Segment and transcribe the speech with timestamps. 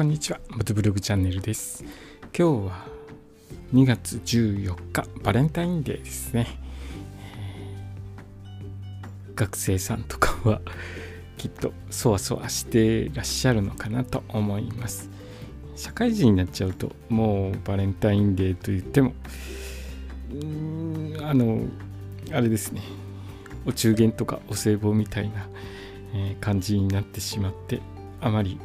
[0.00, 0.40] こんにちは。
[0.48, 1.84] 元ブログチャンネルです。
[2.34, 2.86] 今日は
[3.74, 6.58] 2月14日バレンタインデーですね、
[9.34, 10.62] 学生さんとかは
[11.36, 15.10] きっとそわそわしてらっしゃるのかなと思います。
[15.76, 19.12] 社会人になっちゃうともうバレンタインデーと言っても
[21.22, 21.60] あの
[22.32, 22.80] あれですね。
[23.66, 25.46] お中元とかお歳暮みたいな、
[26.40, 27.82] 感じになってしまって
[28.22, 28.58] あまり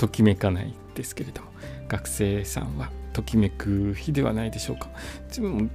[0.00, 1.48] ときめかないですけれども
[1.86, 4.88] 学生さんはときめく日ではないでしょうか。
[5.34, 5.68] でも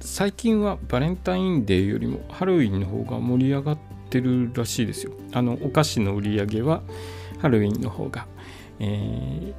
[0.00, 5.12] 最近はバレンタインデーよりもハロウィンの方が盛り上がってるらしいですよ。
[5.34, 6.82] あのお菓子の売り上げは
[7.40, 8.26] ハロウィンの方が、
[8.78, 9.52] え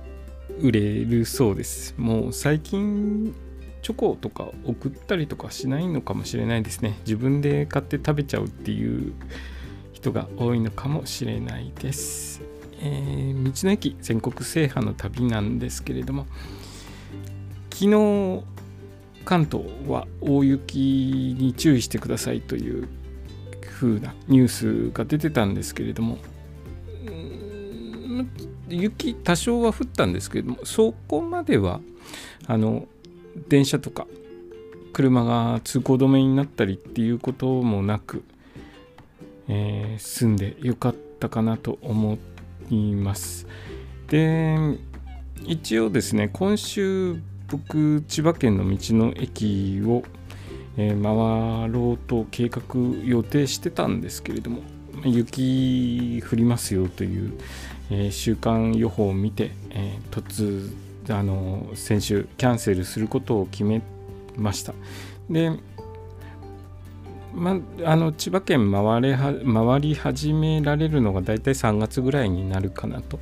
[0.50, 1.94] ー、売れるそうです。
[1.96, 3.36] もう最近
[3.84, 6.98] チョコとか送ったりとかしないのかもしれないですね。
[7.02, 9.14] 自分で買って食べちゃうっていう
[9.94, 12.57] 人が多いのかもしれないです。
[12.82, 16.28] えー、道の駅全国制覇の旅なんですけれども
[17.72, 18.44] 昨日
[19.26, 22.88] 関東は大雪に注意してくださいという
[23.62, 26.18] 風なニュースが出てたんですけれども
[28.70, 31.82] 雪多少は降ったんですけれどもそこまでは
[32.48, 32.88] あの
[33.50, 34.08] 電車とか
[34.94, 38.24] 車が通行止めになったりっていうこともなく、
[39.48, 42.37] えー、住んでよかったかなと思って
[42.70, 43.48] います。
[44.08, 44.58] で
[45.46, 50.04] 一応ですね今週僕千葉県の道の駅を、
[50.78, 52.62] えー、回ろうと計画
[53.04, 54.62] 予定してたんですけれども
[55.04, 57.34] 雪降りますよという、
[57.90, 60.74] えー、週間予報を見て、えー、突
[61.10, 63.82] あの先週キャンセルすることを決め
[64.36, 64.74] ました
[65.30, 65.52] で
[67.34, 73.20] まあの千葉県回れは回り始められるのが大体3月ぐらいになるかなと、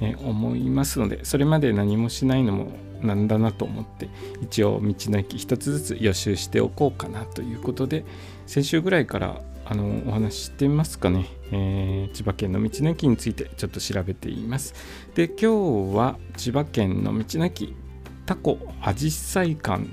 [0.00, 2.70] え思いますのでそれまで何もしないのも
[3.02, 4.08] なんだなと思って
[4.42, 8.04] 一応道の駅一つずつ予習しておこうかなということで
[8.46, 14.74] 先週ぐらいからあのお話ししてますかね、えー、千葉県の道の駅についてちょっと調べています。
[15.14, 17.76] で今日は千葉県の道の駅
[18.24, 19.84] タコアジサイ館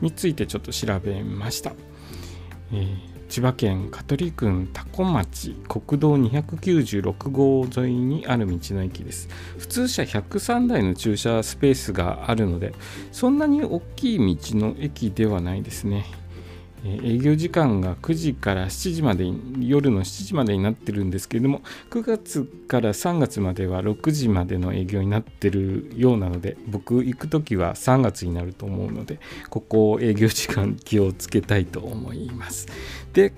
[0.00, 1.72] についてちょっと調べました。
[2.72, 2.96] えー、
[3.28, 9.28] 千葉県香取郡多古町国道296号沿いにある道の駅です。
[9.58, 12.74] 普通車103台の駐車スペースがあるので
[13.12, 16.06] そんなに大きい道の駅ではないですね。
[16.84, 19.24] 営業時間が9時から7時まで
[19.58, 29.18] 夜の7時までになってるんですけれども9月から3月までは6時までの営業になってるようなので僕行く時は3月になると思うので
[29.48, 32.68] ここを営業時間気をつけたいと思います。
[33.14, 33.32] で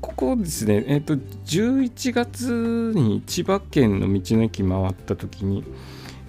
[0.00, 5.64] ここですねえっ、ー、と11月に千葉県の道の駅回った時に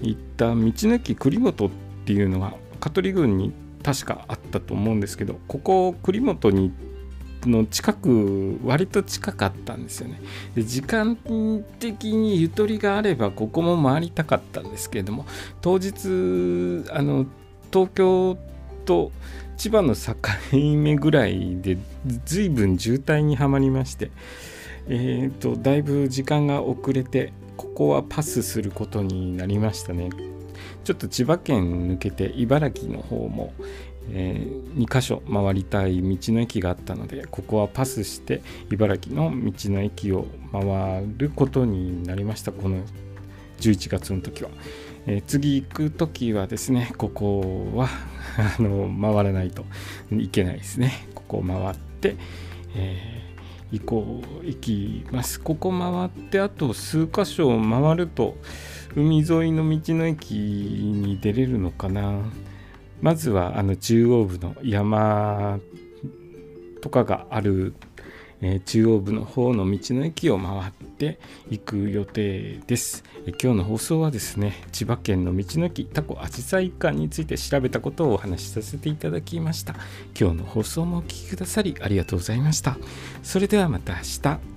[0.02, 1.70] 行った道の駅栗本っ
[2.06, 3.53] ていうのが香取郡に
[3.85, 6.73] 確かあったと思うんですけどここ栗本に
[7.46, 10.19] の近く割と近かったんですよね。
[10.56, 11.16] で時間
[11.79, 15.28] 的にゆとりがあればここも回りたかったんですけれども
[15.62, 17.28] 当日あの
[17.72, 18.40] 東京
[18.85, 19.12] と
[19.56, 20.16] 千葉の境
[20.78, 21.78] 目ぐらいで
[22.25, 24.09] 随分渋滞にはまりまして
[24.88, 30.09] えーとだいぶ時間が遅れてここはパスすることになりましたね。
[30.84, 33.53] ちょっと千葉県抜けて茨城の方も、
[34.12, 42.52] えー、2箇所回りたい道の駅があったのでここはパスして茨城の道の駅を回ることになりました。
[42.52, 42.81] この
[43.59, 44.50] 11月の時は、
[45.08, 47.88] えー、次行く時はですねここは
[48.38, 49.66] あの回らないと。
[50.12, 51.08] いけないですね。
[51.16, 52.16] ここを回って、
[52.76, 55.40] えー、行こう行きます。
[55.40, 58.38] ここ回ってあと数箇所回ると
[58.95, 62.22] 海沿いの道の駅に出れるのかな？
[63.01, 65.59] まずはあの中央部の山
[66.81, 67.75] とかがある、
[68.41, 71.20] えー、中央部の方の道の駅を回って
[71.52, 79.75] いく予定です、えー、今日の放送はですね千葉県の道の駅タコアジサイ館について調べたことをお話しさせていただきました。
[80.20, 82.78] 今日の放送もお聴きくださりありがとうございました。
[83.23, 84.54] それではまた明日。